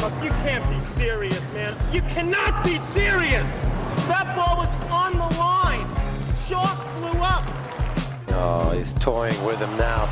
[0.00, 1.76] Look, you can't be serious, man.
[1.92, 3.48] You cannot be serious.
[4.06, 5.86] That ball was on the line.
[6.48, 7.44] Chalk flew up.
[8.28, 10.06] Oh, he's toying with him now.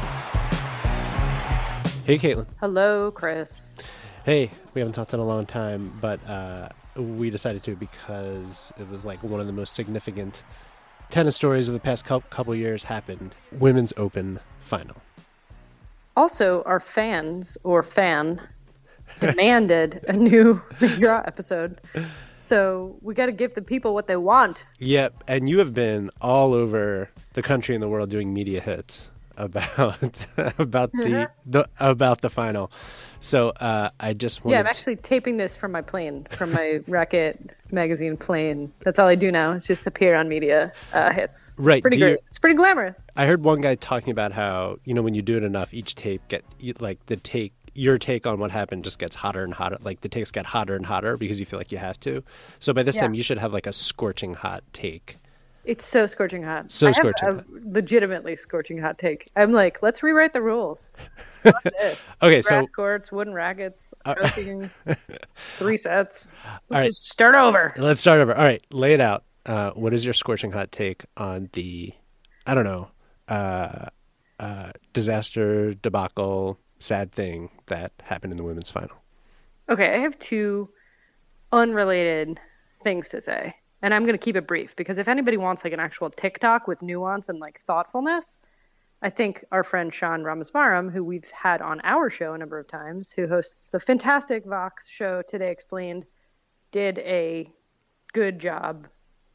[2.05, 2.47] Hey, Caitlin.
[2.61, 3.73] Hello, Chris.
[4.25, 8.89] Hey, we haven't talked in a long time, but uh, we decided to because it
[8.91, 10.43] was like one of the most significant
[11.11, 13.35] tennis stories of the past couple years happened.
[13.53, 14.97] Women's Open final.
[16.17, 18.41] Also, our fans or fan
[19.21, 21.81] demanded a new redraw episode.
[22.37, 24.65] So we got to give the people what they want.
[24.79, 29.11] Yep, and you have been all over the country and the world doing media hits
[29.37, 30.27] about
[30.59, 32.71] about the, the about the final.
[33.21, 36.81] So uh, I just wanted Yeah, I'm actually taping this from my plane, from my
[36.87, 37.39] Racquet
[37.71, 38.71] magazine plane.
[38.81, 39.53] That's all I do now.
[39.53, 41.55] Is just appear on media uh, hits.
[41.57, 43.09] Right, It's pretty do you- It's pretty glamorous.
[43.17, 45.95] I heard one guy talking about how you know when you do it enough, each
[45.95, 46.45] tape get
[46.81, 49.77] like the take your take on what happened just gets hotter and hotter.
[49.83, 52.23] Like the takes get hotter and hotter because you feel like you have to.
[52.61, 53.03] So by this Yeah.
[53.03, 55.17] time, you should have like a scorching hot take.
[55.65, 56.71] It's so scorching hot.
[56.71, 57.45] So I scorching a hot.
[57.51, 59.31] legitimately scorching hot take.
[59.35, 60.91] I'm like, let's rewrite the rules.
[62.23, 64.71] Okay, so- grass courts, wooden rackets, choking,
[65.59, 66.27] three sets.
[66.71, 66.87] Let's right.
[66.87, 67.75] just start over.
[67.77, 68.35] Let's start over.
[68.35, 69.25] All right, lay it out.
[69.45, 71.93] Uh, what is your scorching hot take on the,
[72.47, 72.89] I don't know,
[73.29, 73.87] uh,
[74.41, 78.97] uh, disaster debacle, sad thing that happened in the women's final?
[79.69, 80.71] Okay, I have two
[81.53, 82.41] unrelated
[82.83, 83.55] things to say,
[83.85, 86.67] and I'm going to keep it brief because if anybody wants like an actual TikTok
[86.67, 88.41] with nuance and like thoughtfulness,
[89.03, 92.67] I think our friend Sean Rameswaram, who we've had on our show a number of
[92.67, 96.07] times, who hosts the fantastic Vox show Today Explained,
[96.71, 97.53] did a
[98.15, 98.89] good job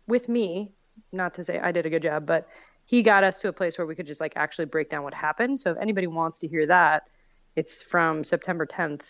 [0.08, 0.73] with me.
[1.11, 2.47] Not to say I did a good job, but
[2.86, 5.14] he got us to a place where we could just like actually break down what
[5.14, 5.59] happened.
[5.59, 7.03] So if anybody wants to hear that,
[7.55, 9.05] it's from September 10th.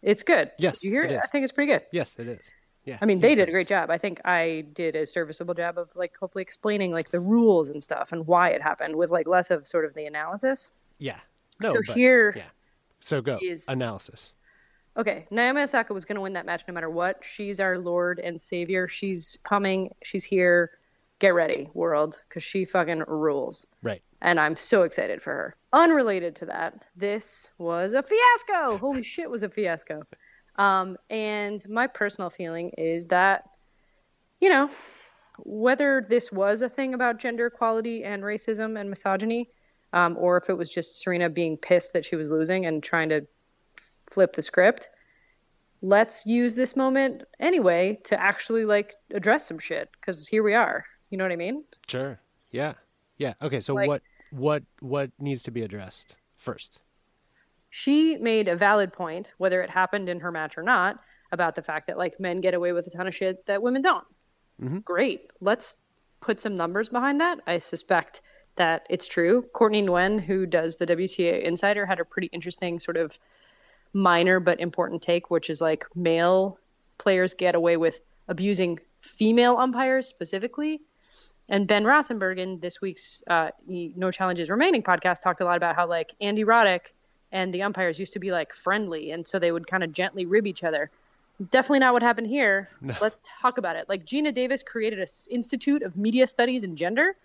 [0.00, 0.52] It's good.
[0.58, 1.20] Yes, Did you hear it it?
[1.22, 1.82] I think it's pretty good.
[1.92, 2.50] Yes, it is.
[2.84, 2.98] Yeah.
[3.00, 3.90] I mean, they did a great job.
[3.90, 7.82] I think I did a serviceable job of like hopefully explaining like the rules and
[7.82, 10.70] stuff and why it happened with like less of sort of the analysis.
[10.98, 11.18] Yeah.
[11.60, 12.42] No, so but- here, Yeah.
[13.00, 14.32] So go is- analysis.
[14.96, 17.24] okay, Naomi Osaka was going to win that match no matter what.
[17.24, 18.86] She's our Lord and Savior.
[18.88, 19.94] She's coming.
[20.02, 20.70] She's here.
[21.20, 23.66] Get ready, world, because she fucking rules.
[23.82, 24.02] Right.
[24.20, 25.56] and I'm so excited for her.
[25.72, 28.78] Unrelated to that, this was a fiasco.
[28.78, 30.02] Holy shit, was a fiasco.
[30.56, 33.50] Um, and my personal feeling is that,
[34.40, 34.70] you know,
[35.38, 39.50] whether this was a thing about gender equality and racism and misogyny,
[39.92, 43.08] um, or if it was just Serena being pissed that she was losing and trying
[43.08, 43.26] to
[44.10, 44.88] flip the script,
[45.82, 50.84] let's use this moment anyway to actually like address some shit because here we are.
[51.10, 51.64] You know what I mean?
[51.88, 52.18] Sure.
[52.50, 52.74] Yeah.
[53.18, 53.34] Yeah.
[53.42, 53.60] Okay.
[53.60, 56.78] So Like- what what what needs to be addressed first?
[57.76, 61.00] She made a valid point, whether it happened in her match or not,
[61.32, 63.82] about the fact that like men get away with a ton of shit that women
[63.82, 64.04] don't.
[64.82, 65.32] Great.
[65.40, 65.74] Let's
[66.20, 67.40] put some numbers behind that.
[67.48, 68.20] I suspect
[68.54, 69.42] that it's true.
[69.52, 73.18] Courtney Nguyen, who does the WTA Insider, had a pretty interesting sort of
[73.92, 76.60] minor but important take, which is like male
[76.96, 77.98] players get away with
[78.28, 80.80] abusing female umpires specifically.
[81.48, 85.74] And Ben Rothenberg in this week's uh, No Challenges Remaining podcast talked a lot about
[85.74, 86.92] how like Andy Roddick
[87.34, 90.24] and the umpires used to be like friendly, and so they would kind of gently
[90.24, 90.90] rib each other.
[91.50, 92.70] Definitely not what happened here.
[93.00, 93.88] Let's talk about it.
[93.88, 97.16] Like Geena Davis created an institute of media studies and gender.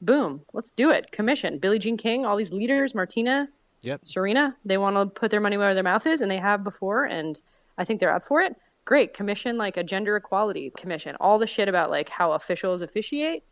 [0.00, 1.12] Boom, let's do it.
[1.12, 3.48] Commission Billie Jean King, all these leaders, Martina,
[3.82, 4.00] Yep.
[4.04, 7.04] Serena, they want to put their money where their mouth is, and they have before,
[7.04, 7.40] and
[7.78, 8.54] I think they're up for it.
[8.84, 11.16] Great, commission like a gender equality commission.
[11.20, 13.42] All the shit about like how officials officiate.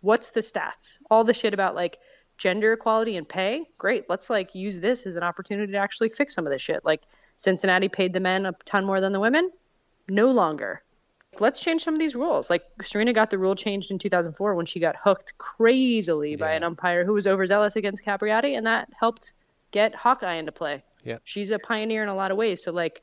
[0.00, 0.98] What's the stats?
[1.10, 1.98] All the shit about like
[2.38, 3.68] gender equality and pay.
[3.76, 6.84] Great, let's like use this as an opportunity to actually fix some of this shit.
[6.84, 7.02] Like
[7.36, 9.50] Cincinnati paid the men a ton more than the women.
[10.08, 10.82] No longer.
[11.40, 12.48] Let's change some of these rules.
[12.48, 16.64] Like Serena got the rule changed in 2004 when she got hooked crazily by an
[16.64, 19.34] umpire who was overzealous against Capriati, and that helped
[19.70, 20.82] get Hawkeye into play.
[21.04, 21.20] Yep.
[21.24, 22.62] She's a pioneer in a lot of ways.
[22.62, 23.02] So like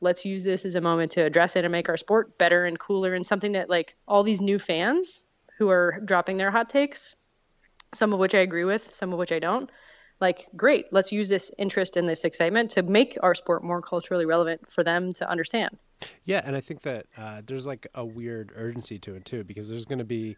[0.00, 2.78] let's use this as a moment to address it and make our sport better and
[2.78, 5.22] cooler and something that like all these new fans
[5.58, 7.14] who are dropping their hot takes,
[7.94, 9.70] some of which I agree with, some of which I don't.
[10.20, 14.26] Like, great, let's use this interest and this excitement to make our sport more culturally
[14.26, 15.78] relevant for them to understand.
[16.24, 19.68] Yeah, and I think that uh, there's like a weird urgency to it too, because
[19.68, 20.36] there's going to be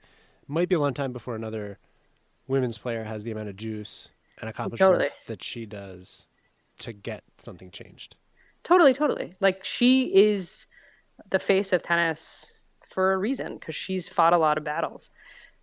[0.49, 1.79] might be a long time before another
[2.49, 4.09] women's player has the amount of juice
[4.41, 5.09] and accomplishments Totally.
[5.27, 6.27] that she does
[6.79, 8.17] to get something changed.
[8.65, 9.35] Totally, totally.
[9.41, 10.67] Like she is
[11.31, 12.53] the face of tennis
[12.89, 15.11] for a reason because she's fought a lot of battles.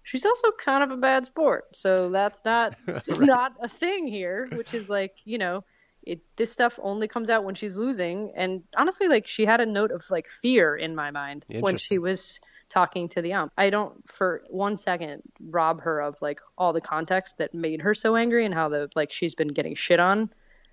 [0.03, 1.75] She's also kind of a bad sport.
[1.75, 2.75] So that's not
[3.07, 5.63] not a thing here, which is like, you know,
[6.03, 9.65] it this stuff only comes out when she's losing and honestly like she had a
[9.65, 13.51] note of like fear in my mind when she was talking to the ump.
[13.57, 17.93] I don't for one second rob her of like all the context that made her
[17.93, 20.29] so angry and how the like she's been getting shit on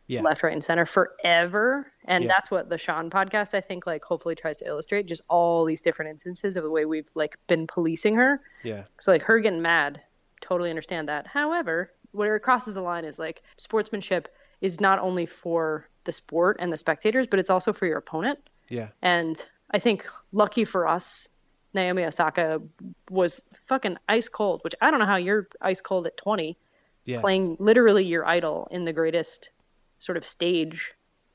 [0.08, 0.20] Yeah.
[0.22, 1.90] left, right, and center forever.
[2.04, 2.28] And Yeah.
[2.28, 5.82] that's what the Sean podcast I think like hopefully tries to illustrate just all these
[5.82, 8.40] different instances of the way we've like been policing her.
[8.62, 8.84] Yeah.
[9.00, 10.00] So like her getting mad,
[10.40, 11.26] totally understand that.
[11.26, 14.28] However, where it crosses the line is like sportsmanship
[14.60, 18.38] is not only for the sport and the spectators, but it's also for your opponent.
[18.68, 18.88] Yeah.
[19.02, 21.28] And I think lucky for us,
[21.74, 22.62] Naomi Osaka
[23.10, 26.56] was fucking ice cold, which I don't know how you're ice cold at 20,
[27.04, 27.20] Yeah.
[27.20, 29.50] playing literally your idol in the greatest
[29.98, 30.92] sort of stage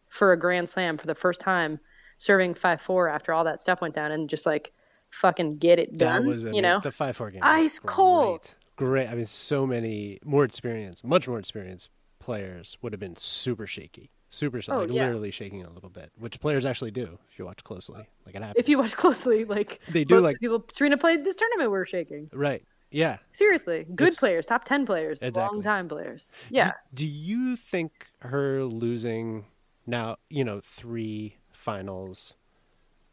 [0.10, 1.80] for a grand slam for the first time,
[2.18, 4.74] serving 5 4 after all that stuff went down and just like
[5.10, 6.28] fucking get it That done.
[6.28, 6.80] was you know?
[6.82, 7.42] the five four game.
[7.44, 8.54] Ice cold.
[8.78, 9.06] Great.
[9.06, 9.08] Great.
[9.10, 14.10] I mean, so many more experience, much more experienced players would have been super shaky,
[14.30, 15.04] super Oh, like yeah.
[15.04, 18.06] literally shaking a little bit, which players actually do if you watch closely.
[18.26, 18.56] Like it happens.
[18.58, 21.86] if you watch closely, like They do, like- people Serena played this tournament we are
[21.86, 22.30] shaking.
[22.34, 22.64] right.
[22.92, 23.18] Yeah.
[23.32, 25.42] Seriously, good It's- players, top ten players, Exactly.
[25.56, 26.30] long time players.
[26.50, 29.46] Yeah, Do, do you think her losing
[29.88, 32.34] now, you know, three finals,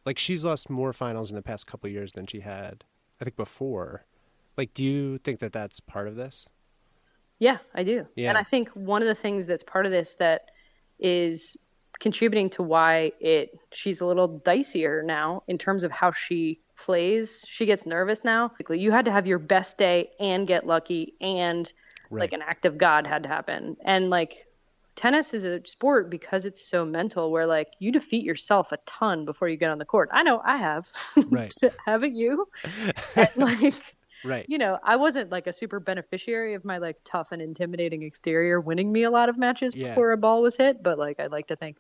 [0.05, 2.85] like she's lost more finals in the past couple of years than she had,
[3.21, 4.05] I think, before.
[4.57, 6.49] Like, do you think that that's part of this?
[7.41, 8.05] yeah, I do.
[8.17, 8.31] Yeah.
[8.31, 10.51] And I think one of the things that's part of this that
[10.99, 11.57] is
[12.01, 17.45] contributing to why it she's a little dicier now in terms of how she plays.
[17.49, 18.53] She gets nervous now.
[18.71, 21.71] You had to have your best day and get lucky and
[22.11, 23.77] like an act of God had to happen.
[23.85, 24.47] And like
[24.97, 29.25] tennis is a sport because it's so mental where like you defeat yourself a ton
[29.27, 30.09] before you get on the court.
[30.13, 30.89] I know I have.
[31.31, 31.55] Right.
[31.85, 32.49] Haven't you?
[33.17, 34.45] And, like Right.
[34.49, 38.61] you know, I wasn't like a super beneficiary of my like tough and intimidating exterior
[38.61, 39.89] winning me a lot of matches Yeah.
[39.91, 41.77] before a ball was hit, but like I'd like to think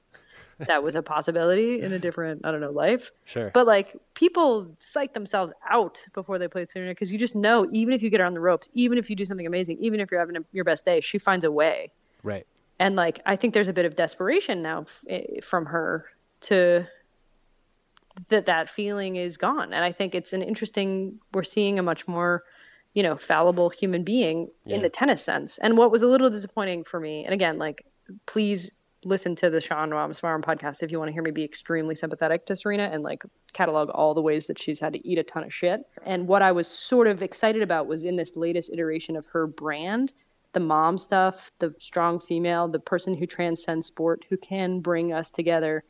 [0.66, 3.12] that was a possibility in a different, I don't know, life.
[3.24, 3.50] Sure.
[3.54, 7.94] But like people psych themselves out before they play Serena because you just know even
[7.94, 10.10] if you get her on the ropes, even if you do something amazing, even if
[10.10, 11.92] you're having a, your best day, she finds a way.
[12.22, 12.46] right.
[12.80, 16.06] And like I think there's a bit of desperation now f- eh, from her
[16.42, 16.86] to
[18.28, 19.72] that that feeling is gone.
[19.72, 22.44] And I think it's an interesting we're seeing a much more
[22.94, 25.58] you know fallible human being in the tennis sense.
[25.58, 27.84] And what was a little disappointing for me, and again like
[28.26, 28.72] please
[29.04, 32.46] listen to the Sean Rameswaram podcast if you want to hear me be extremely sympathetic
[32.46, 33.22] to Serena and like
[33.52, 35.80] catalog all the ways that she's had to eat a ton of shit.
[36.04, 39.46] And what I was sort of excited about was in this latest iteration of her
[39.46, 40.12] brand,
[40.52, 45.30] the mom stuff, the strong female, the person who transcends sport, who can bring us
[45.30, 45.84] together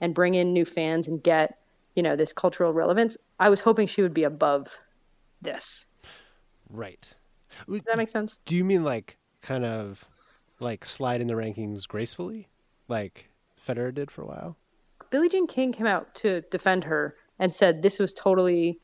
[0.00, 1.58] and bring in new fans and get,
[1.94, 3.16] you know, this cultural relevance.
[3.38, 4.78] I was hoping she would be above
[5.40, 5.86] this.
[6.70, 7.12] Right.
[7.68, 8.38] Does that make sense?
[8.46, 10.04] Do you mean like kind of
[10.60, 12.48] like slide in the rankings gracefully,
[12.92, 13.28] like
[13.66, 14.56] Federer did for a while?
[15.10, 18.78] Billie Jean King came out to defend her and said this was totally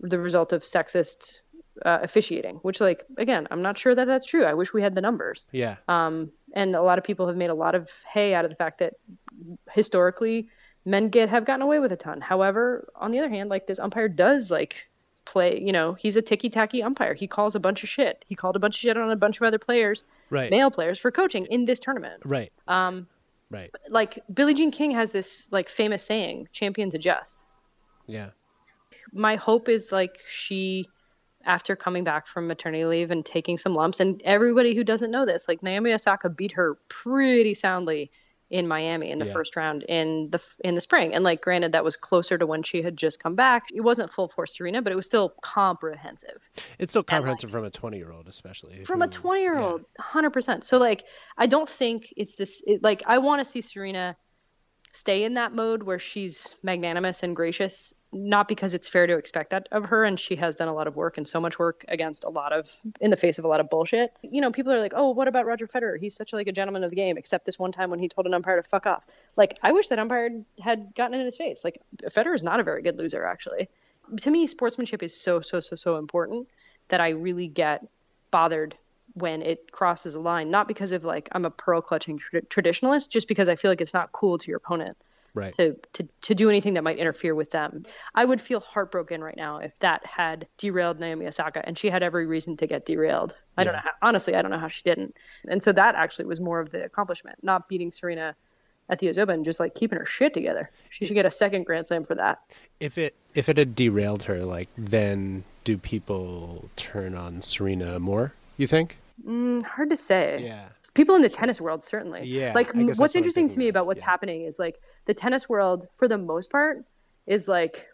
[0.00, 1.40] the result of sexist
[1.84, 4.44] uh, officiating, which, like, again, I'm not sure that that's true.
[4.44, 5.46] I wish we had the numbers.
[5.52, 5.76] Yeah.
[5.88, 8.56] Um, and a lot of people have made a lot of hay out of the
[8.56, 8.94] fact that
[9.70, 10.48] historically
[10.84, 12.20] men get have gotten away with a ton.
[12.20, 14.90] However, on the other hand, like this umpire does like
[15.24, 17.14] play, you know, he's a ticky tacky umpire.
[17.14, 18.24] He calls a bunch of shit.
[18.28, 20.50] He called a bunch of shit on a bunch of other players, Right.
[20.50, 22.22] male players, for coaching in this tournament.
[22.24, 22.52] Right.
[22.66, 23.06] Um,
[23.52, 23.70] Right.
[23.88, 27.44] like Billie Jean King has this like famous saying, champions adjust.
[28.06, 28.30] Yeah.
[29.12, 30.88] my hope is like she
[31.44, 35.26] after coming back from maternity leave and taking some lumps and everybody who doesn't know
[35.26, 38.10] this like Naomi Osaka beat her pretty soundly
[38.52, 39.32] in Miami in the Yeah.
[39.32, 42.62] first round in the in the spring and like granted that was closer to when
[42.62, 46.38] she had just come back it wasn't full force Serena but it was still comprehensive
[46.78, 48.84] It's still comprehensive from a 20 year old, especially.
[48.84, 51.04] from a 20 year old 100% so like
[51.38, 54.14] i don't think it's this it, like i want to see serena
[54.92, 59.50] stay in that mode where she's magnanimous and gracious not because it's fair to expect
[59.50, 61.84] that of her and she has done a lot of work and so much work
[61.88, 64.12] against a lot of in the face of a lot of bullshit.
[64.22, 65.98] You know people are like oh what about roger federer?
[65.98, 68.26] He's such like a gentleman of the game except this one time when he told
[68.26, 69.04] an umpire to fuck off.
[69.36, 70.28] Like i wish that umpire
[70.60, 71.64] had gotten in his face.
[71.64, 73.68] Like federer is not a very good loser actually.
[74.20, 76.48] To me sportsmanship is so so so so important
[76.88, 77.86] that i really get
[78.30, 78.76] bothered
[79.14, 83.08] when it crosses a line not because of like i'm a pearl clutching tra- traditionalist
[83.08, 84.96] just because i feel like it's not cool to your opponent
[85.34, 85.54] Right.
[85.54, 89.36] to, to to do anything that might interfere with them i would feel heartbroken right
[89.36, 93.34] now if that had derailed naomi osaka and she had every reason to get derailed
[93.56, 95.16] i don't know how honestly i don't know how she didn't
[95.48, 98.36] and so that actually was more of the accomplishment not beating serena
[98.88, 100.70] at the US Open, just like keeping her shit together.
[100.90, 102.40] She should get a second Grand Slam for that.
[102.78, 108.34] If it if it had derailed her, like then do people turn on Serena more?
[108.58, 108.98] You think?
[109.26, 110.42] Mm, hard to say.
[110.44, 110.68] Yeah.
[110.94, 112.22] People in the tennis world certainly.
[112.24, 114.06] Yeah, Like I m- guess that's what's what interesting to me about, what's yeah.
[114.10, 116.84] happening is like the tennis world, for the most part,
[117.26, 117.86] is like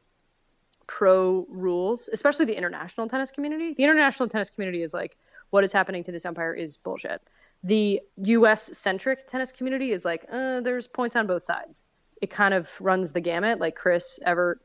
[0.86, 3.74] pro rules, especially the international tennis community.
[3.74, 5.16] The international tennis community is like
[5.50, 7.20] what is happening to this umpire is bullshit.
[7.64, 8.76] The U.S.
[8.78, 11.84] centric tennis community is like uh, there's points on both sides.
[12.22, 13.58] It kind of runs the gamut.
[13.60, 14.60] Like Chris Evert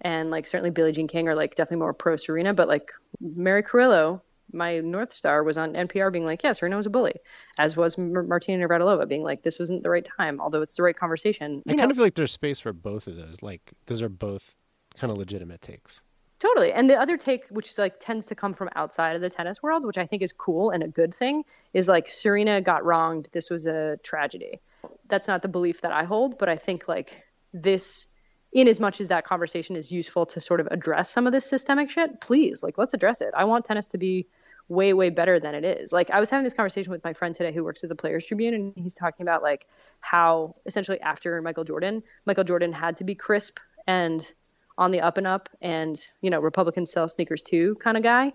[0.00, 3.62] and like certainly Billie Jean King are like definitely more pro Serena, but like Mary
[3.62, 7.14] Carrillo, my North Star, was on NPR being like, yeah, Serena was a bully,
[7.58, 10.82] as was Mar- Martina Navratilova being like, this wasn't the right time, although it's the
[10.82, 11.62] right conversation.
[11.66, 13.42] I You kind of feel like there's space for both of those.
[13.42, 14.54] Like those are both
[14.96, 16.00] kind of legitimate takes.
[16.38, 16.72] Totally.
[16.72, 19.62] And the other take, which is like tends to come from outside of the tennis
[19.62, 23.28] world, which I think is cool and a good thing, is like Serena got wronged.
[23.32, 24.60] This was a tragedy.
[25.08, 28.06] That's not the belief that I hold, but I think like this,
[28.52, 31.44] in as much as that conversation is useful to sort of address some of this
[31.44, 33.30] systemic shit, please, like, let's address it.
[33.36, 34.28] I want tennis to be
[34.68, 35.92] way, way better than it is.
[35.92, 38.26] Like, I was having this conversation with my friend today who works at the Players
[38.26, 39.68] Tribune, and he's talking about like
[40.00, 44.32] how essentially after Michael Jordan, Michael Jordan had to be crisp and
[44.78, 48.32] on the up and up and you know republicans sell sneakers too kind of guy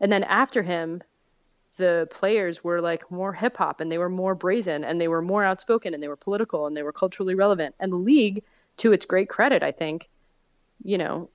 [0.00, 1.02] and then after him
[1.76, 5.20] the players were like more hip hop and they were more brazen and they were
[5.20, 8.44] more outspoken and they were political and they were culturally relevant and the league
[8.76, 10.08] to its great credit i think
[10.84, 11.28] you know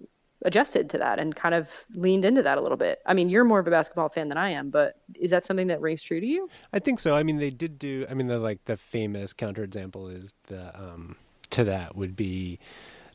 [0.46, 3.44] adjusted to that and kind of leaned into that a little bit i mean you're
[3.44, 6.20] more of a basketball fan than i am but is that something that rings true
[6.20, 7.16] to you I think so.
[7.16, 8.06] I mean, they did do.
[8.10, 11.16] I mean, the like the famous counterexample is the um
[11.52, 12.60] to that would be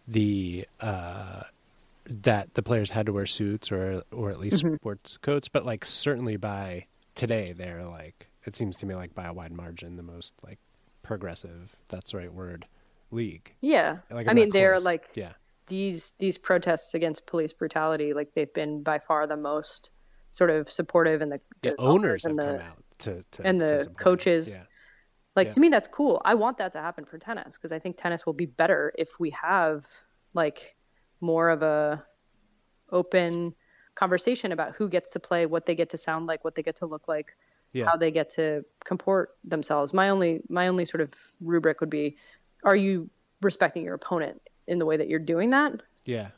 [0.09, 1.43] the uh
[2.07, 5.85] that the players had to wear suits or or at least sports coats, but like
[5.85, 10.02] certainly by today they're like it seems to me like by a wide margin the
[10.02, 10.59] most like
[11.02, 11.75] progressive.
[11.88, 12.67] That's the right word.
[13.11, 13.52] League.
[13.61, 15.33] yeah Like, i mean they're like yeah.
[15.73, 19.91] These these protests against police brutality like they've been by far the most
[20.31, 23.43] sort of supportive and the, The the owners have and the come out to, to
[23.49, 24.57] and the coaches.
[24.57, 24.64] Yeah.
[25.35, 25.52] like Yeah.
[25.52, 28.26] to me that's cool i want that to happen for tennis because i think tennis
[28.26, 29.87] will be better if we have
[30.35, 30.76] like
[31.21, 32.05] more of a
[32.91, 33.55] open
[33.95, 36.76] conversation about who gets to play what they get to sound like what they get
[36.76, 37.35] to look like
[37.73, 37.87] Yeah.
[37.87, 41.11] how they get to comport themselves my only my only sort of
[41.41, 42.17] rubric would be
[42.62, 43.09] are you
[43.41, 44.41] respecting your opponent
[44.73, 46.29] in the way that you're doing that Yeah.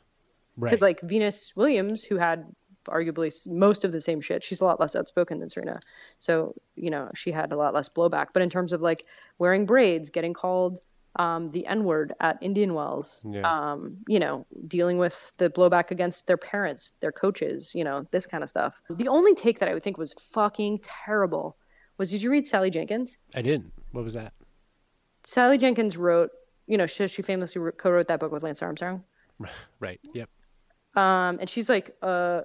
[0.57, 0.69] Right.
[0.69, 2.45] because like Venus Williams, who had
[2.87, 5.79] arguably most of the same shit, she's a lot less outspoken than Serena.
[6.19, 8.27] So you know she had a lot less blowback.
[8.33, 9.01] But in terms of like
[9.39, 10.79] wearing braids, getting called
[11.17, 13.47] um, the N word at Indian Wells, Yeah.
[13.71, 18.25] um, you know, dealing with the blowback against their parents, their coaches, you know, this
[18.27, 18.81] kind of stuff.
[18.89, 21.55] The only take that I would think was fucking terrible
[21.97, 23.17] was did you read Sally Jenkins?
[23.33, 23.71] I didn't.
[23.93, 24.33] What was that?
[25.23, 26.31] Sally Jenkins wrote,
[26.67, 29.03] you know, she, she famously wrote- co-wrote that book with Lance Armstrong.
[29.79, 29.99] Right.
[30.13, 30.29] Yep.
[30.95, 32.43] Um, and she's like a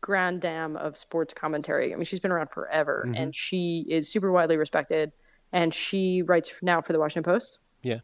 [0.00, 1.92] grand dame of sports commentary.
[1.92, 5.12] I mean, she's been around forever, and she is super widely respected.
[5.52, 7.58] And she writes now for the Washington Post.
[7.82, 7.98] Yeah.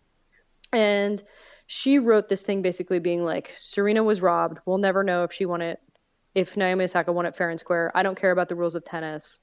[0.73, 1.23] And
[1.69, 4.59] she wrote this thing basically being like, Serena was robbed.
[4.67, 5.81] We'll never know if she won it,
[6.35, 7.93] if Naomi Osaka won it fair and square.
[7.95, 9.39] I don't care about the rules of tennis.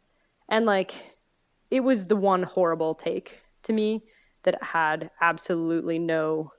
[0.50, 0.93] And like,
[1.72, 4.03] it was the one horrible take to me
[4.43, 6.51] that had absolutely no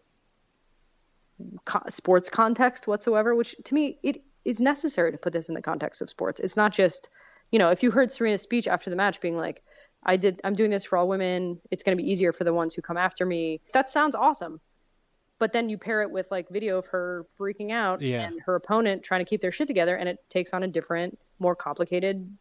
[1.65, 5.63] co- sports context whatsoever, which to me, it is necessary to put this in the
[5.63, 6.41] context of sports.
[6.41, 7.11] It's not just,
[7.51, 9.63] you know, if you heard Serena's speech after the match being like,
[10.05, 11.61] I did, I'm doing this for all women.
[11.71, 13.61] It's going to be easier for the ones who come after me.
[13.73, 14.61] That sounds awesome.
[15.39, 18.23] But then you pair it with like video of her freaking out Yeah.
[18.23, 21.19] and her opponent trying to keep their shit together, and it takes on a different,
[21.39, 22.37] more complicated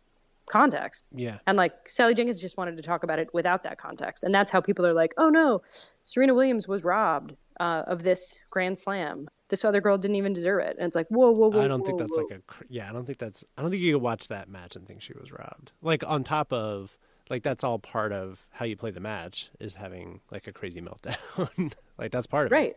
[0.45, 1.07] context.
[1.13, 1.37] Yeah.
[1.47, 4.23] And like Sally Jenkins just wanted to talk about it without that context.
[4.23, 5.61] And that's how people are like, oh no,
[6.03, 9.27] Serena Williams was robbed uh, of this Grand Slam.
[9.49, 10.77] This other girl didn't even deserve it.
[10.77, 11.61] And it's like, whoa, whoa, whoa.
[11.61, 12.23] I don't think that's whoa.
[12.23, 12.89] like a yeah.
[12.89, 13.43] I don't think that's.
[13.57, 15.71] I don't think you could watch that match and think she was robbed.
[15.81, 16.97] Like on top of
[17.29, 20.81] like that's all part of how you play the match is having like a crazy
[20.81, 21.73] meltdown.
[21.97, 22.55] like that's part of it.
[22.55, 22.75] Right.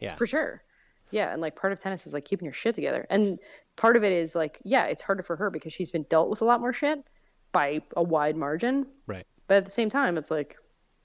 [0.00, 0.14] Yeah.
[0.14, 0.62] For sure.
[1.16, 1.32] Yeah.
[1.32, 3.06] And like part of tennis is like keeping your shit together.
[3.08, 3.38] And
[3.76, 6.42] part of it is like, yeah, it's harder for her because she's been dealt with
[6.42, 6.98] a lot more shit
[7.52, 8.86] by a wide margin.
[9.06, 9.26] Right.
[9.48, 10.56] But at the same time, it's like,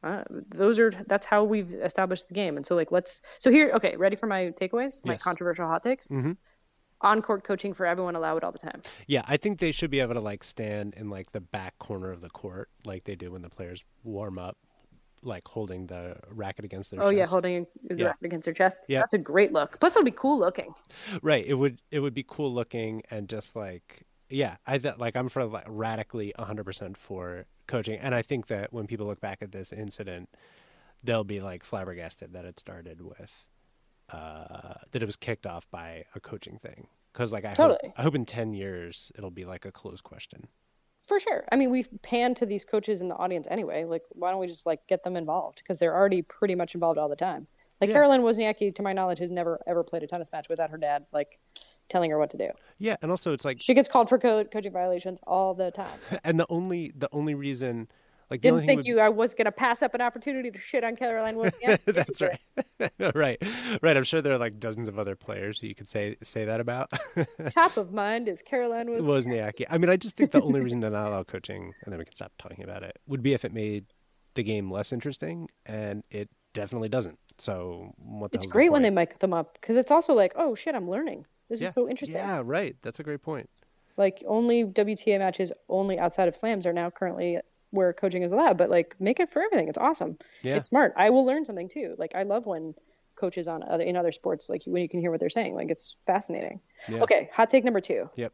[0.04, 2.58] uh, those are that's how we've established the game.
[2.58, 5.24] And so like let's so here okay, ready for my takeaways, my Yes.
[5.24, 6.08] controversial hot takes.
[6.10, 6.34] Mm-hmm.
[7.04, 8.82] On court coaching for everyone, allow it all the time.
[9.08, 12.12] Yeah, I think they should be able to like stand in like the back corner
[12.12, 14.58] of the court, like they do when the players warm up,
[15.24, 18.04] like holding the racket against their Oh yeah, holding the Yeah.
[18.06, 18.80] directly against their chest.
[18.88, 19.00] Yeah.
[19.00, 19.80] That's a great look.
[19.80, 20.74] Plus it'll be cool looking.
[21.22, 21.46] Right.
[21.46, 25.28] It would it would be cool looking and just like yeah, I th- like I'm
[25.30, 29.52] for like radically 100% for coaching and I think that when people look back at
[29.52, 30.30] this incident
[31.04, 33.48] they'll be like flabbergasted that it started with
[34.12, 36.88] uh, that it was kicked off by a coaching thing.
[37.14, 37.80] Because like I Totally.
[37.84, 40.48] hope, I hope in ten years it'll be like a closed question.
[41.12, 41.44] For sure.
[41.52, 43.84] I mean, we've panned to these coaches in the audience anyway.
[43.84, 45.58] Like, why don't we just like get them involved?
[45.58, 47.48] Because they're already pretty much involved all the time.
[47.82, 47.96] Like Yeah.
[47.96, 51.06] Caroline Wozniacki, to my knowledge, has never ever played a tennis match without her dad
[51.12, 51.38] like
[51.90, 52.48] telling her what to do.
[52.78, 56.00] Yeah, and also it's like, She gets called for co- coaching violations all the time.
[56.24, 57.90] and the only the only reason,
[58.32, 60.96] like Didn't think would- you I was gonna pass up an opportunity to shit on
[60.96, 61.80] Caroline Wozniacki.
[61.86, 63.14] That's right.
[63.16, 63.44] right,
[63.82, 63.98] right.
[63.98, 66.60] I'm sure there are like dozens of other players who you could say say that
[66.62, 66.90] about.
[67.50, 69.06] Top of mind is Caroline Wozniacki.
[69.06, 69.66] Wozniacki.
[69.70, 72.06] I mean, I just think the only reason to not allow coaching, and then we
[72.06, 73.86] can stop talking about it, would be if it made
[74.36, 77.20] the game less interesting, and it definitely doesn't.
[77.38, 78.32] So what?
[78.32, 80.56] The It's hell's the great when they mic them up because it's also like, oh
[80.56, 81.26] shit, I'm learning.
[81.50, 81.68] This Yeah.
[81.68, 82.18] is so interesting.
[82.22, 82.78] Yeah, right.
[82.82, 83.50] That's a great point.
[83.98, 87.40] Like only WTA matches, only outside of slams, are now currently
[87.72, 88.58] where coaching is allowed.
[88.58, 89.68] But like, make it for everything.
[89.68, 90.18] It's awesome.
[90.44, 90.56] Yeah.
[90.56, 90.94] It's smart.
[90.96, 91.96] I will learn something too.
[91.98, 92.76] Like I love when
[93.16, 95.56] coaches on other in other sports, like when you can hear what they're saying.
[95.56, 96.60] Like it's fascinating.
[96.88, 97.02] Yeah.
[97.04, 98.10] Okay, hot take number two.
[98.16, 98.34] Yep.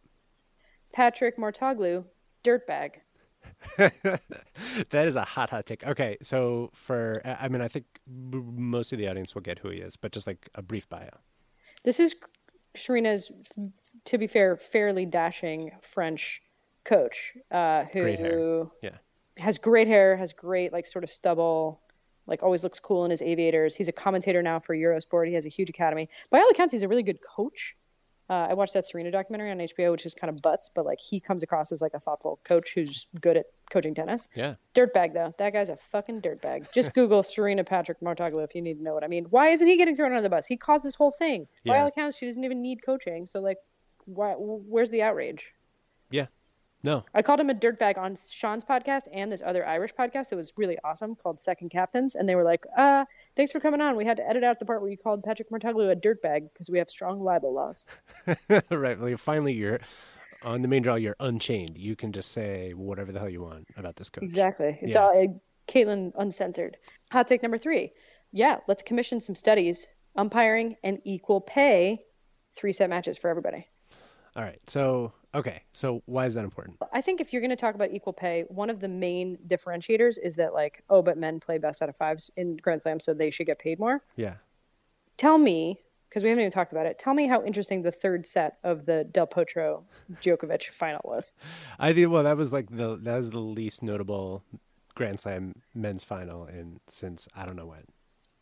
[0.94, 2.06] Patrick Mouratoglou,
[2.44, 2.96] dirtbag.
[3.78, 5.86] that is a hot hot take.
[5.86, 9.80] Okay, so for I mean, I think most of the audience will get who he
[9.80, 11.10] is, but just like a brief bio.
[11.84, 12.16] This is
[12.76, 13.32] Serena's,
[14.06, 16.42] to be fair, fairly dashing French
[16.84, 18.66] coach uh, who Great hair.
[18.82, 18.90] Yeah.
[19.40, 21.82] Has great hair, has great like sort of stubble,
[22.26, 23.76] like always looks cool in his aviators.
[23.76, 25.28] He's a commentator now for Eurosport.
[25.28, 26.08] He has a huge academy.
[26.32, 27.76] By all accounts, he's a really good coach.
[28.30, 31.00] Uh, I watched that Serena documentary on HBO, which is kind of butts, but like
[31.00, 34.28] he comes across as like a thoughtful coach who's good at coaching tennis.
[34.36, 34.56] Yeah.
[34.76, 36.70] Dirtbag though, that guy's a fucking dirtbag.
[36.74, 39.28] Just Google Serena Patrick Mouratoglou if you need to know what I mean.
[39.30, 40.46] Why isn't he getting thrown under the bus?
[40.46, 41.48] He caused this whole thing.
[41.66, 41.82] By Yeah.
[41.84, 43.26] all accounts, she doesn't even need coaching.
[43.28, 43.60] So like,
[44.04, 44.34] why?
[44.38, 45.54] Where's the outrage?
[46.10, 46.26] Yeah.
[46.88, 47.04] No.
[47.14, 50.54] I called him a dirtbag on Sean's podcast and this other Irish podcast that was
[50.56, 52.16] really awesome called Second Captains.
[52.16, 53.04] And they were like, uh,
[53.36, 53.98] thanks for coming on.
[53.98, 56.70] We had to edit out the part where you called Patrick Mouratoglou a dirtbag because
[56.70, 57.86] we have strong libel laws.
[58.70, 58.98] right.
[58.98, 59.82] Well, you finally, you're
[60.44, 60.96] on the main draw.
[60.96, 61.78] You're unchained.
[61.78, 64.24] You can just say whatever the hell you want about this coach.
[64.24, 64.78] Exactly.
[64.82, 65.02] It's Yeah.
[65.02, 65.28] all uh,
[65.68, 66.78] Caitlin uncensored.
[67.12, 67.92] Hot take number three.
[68.32, 71.98] Yeah, let's commission some studies, umpiring, and equal pay
[72.56, 73.68] three set matches for everybody.
[74.38, 74.60] All right.
[74.68, 75.64] So okay.
[75.74, 76.78] So why is that important?
[76.94, 80.18] I think if you're going to talk about equal pay, one of the main differentiators
[80.22, 83.14] is that, like, oh, but men play best out of fives in Grand Slam, so
[83.14, 84.02] they should get paid more.
[84.16, 84.36] Yeah.
[85.18, 88.26] tell me because we haven't even talked about it tell me how interesting the third
[88.26, 89.84] set of the del potro
[90.22, 91.34] djokovic final was
[91.80, 94.44] I think well that was like the that was the least notable
[94.96, 97.84] Grand Slam men's final in since I don't know when.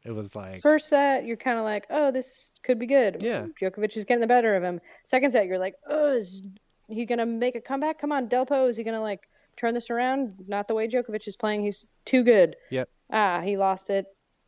[0.06, 3.48] It was like first set you're kind of like oh this could be good Yeah.
[3.60, 6.44] djokovic is getting the better of him second set you're like oh is
[6.88, 10.36] he gonna make a comeback come on delpo is he gonna like turn this around
[10.48, 12.88] not the way djokovic is playing he's too good Yep.
[13.12, 14.06] ah he lost it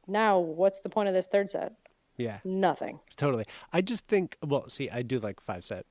[0.08, 1.74] now what's the point of this third set
[2.18, 2.38] Yeah.
[2.46, 3.46] nothing Totally.
[3.74, 5.86] I just think well, see, I do like five set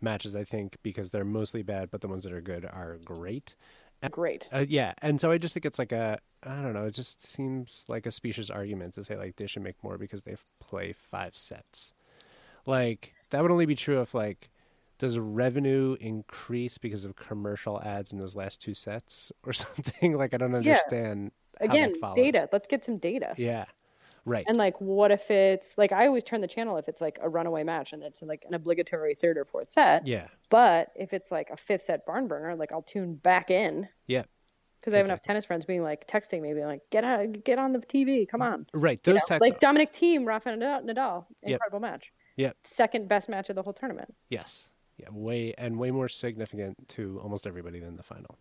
[0.00, 3.56] matches I think because they're mostly bad but the ones that are good are great.
[4.10, 6.84] Great Uh, yeah, and so I just think it's like a I don't know.
[6.86, 10.22] It just seems like a specious argument to say like they should make more because
[10.22, 11.92] they play five sets.
[12.66, 14.50] Like that would only be true if like
[14.98, 20.16] does revenue increase because of commercial ads in those last two sets or something?
[20.16, 20.78] Like I don't Yeah.
[20.78, 21.32] understand.
[21.60, 23.64] that again data let's get some data Yeah,
[24.28, 24.44] right.
[24.46, 27.28] And like, what if it's like I always turn the channel if it's like a
[27.28, 30.06] runaway match and it's like an obligatory third or fourth set.
[30.06, 33.88] yeah, But if it's like a fifth set barn burner, like I'll tune back in
[34.06, 34.22] yeah,
[34.80, 37.58] because I have enough tennis friends being like texting me, being like, "Get out, get
[37.58, 39.00] on the TV, come on." right.
[39.04, 39.36] You Those know?
[39.36, 39.50] texts.
[39.50, 42.12] like Dominic Thiem, Rafa Nadal, Nadal incredible match.
[42.36, 42.52] Yeah.
[42.64, 47.18] Second best match of the whole tournament yes, yeah, way and way more significant to
[47.22, 48.38] almost everybody than the final.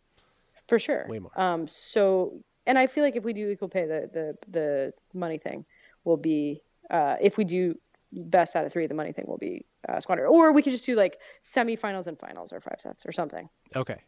[0.68, 1.06] for sure.
[1.10, 1.32] Way more.
[1.40, 1.68] Um.
[1.68, 5.66] So, and I feel like if we do equal pay, the the the money thing
[6.08, 7.76] will be uh if we do
[8.12, 10.28] best out of three, the money thing will be uh, squandered.
[10.28, 14.00] Or we could just do like semifinals and finals or five sets or something, Okay,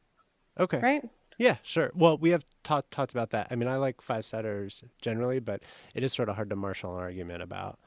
[0.60, 1.04] okay, right?
[1.38, 1.92] Yeah, sure.
[1.96, 3.48] Well, we have talked talked about that.
[3.52, 5.62] I mean, I like five setters generally, but
[5.94, 7.78] it is sort of hard to marshal an argument about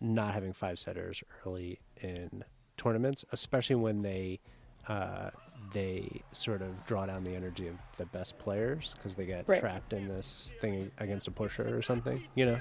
[0.00, 2.44] not having five setters early in
[2.76, 4.40] tournaments, especially when they
[4.88, 5.30] uh,
[5.70, 9.60] they sort of draw down the energy of the best players because they get Right.
[9.60, 12.22] trapped in this thing against a pusher or something.
[12.34, 12.60] You know,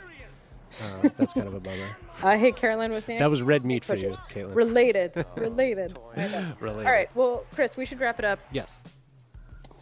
[1.03, 1.87] uh, that's kind of a bummer.
[2.23, 3.19] I hate Caroline Wozniacki.
[3.19, 4.55] That was red meat for you, Caitlin.
[4.55, 5.97] related, related.
[6.59, 6.85] Related.
[6.85, 8.39] All right, well, Chris, we should wrap it up.
[8.51, 8.81] Yes.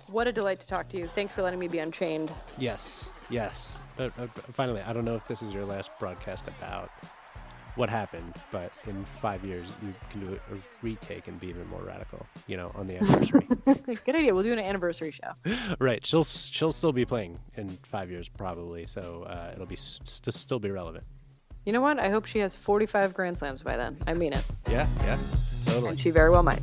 [0.07, 1.07] What a delight to talk to you.
[1.07, 2.31] Thanks for letting me be unchained.
[2.57, 3.73] Yes, yes.
[3.97, 6.91] Uh, uh, finally, I don't know if this is your last broadcast about
[7.75, 11.81] what happened, but in five years you can do a retake and be even more
[11.81, 12.25] radical.
[12.47, 13.47] You know, on the anniversary.
[13.65, 14.33] Good idea.
[14.33, 15.31] We'll do an anniversary show.
[15.79, 16.05] right.
[16.05, 20.59] She'll she'll still be playing in five years probably, so uh, it'll be st- still
[20.59, 21.05] be relevant.
[21.65, 21.99] You know what?
[21.99, 23.97] I hope she has 45 Grand Slams by then.
[24.05, 24.43] I mean it.
[24.69, 25.17] Yeah, yeah,
[25.65, 25.89] totally.
[25.89, 26.61] And she very well might.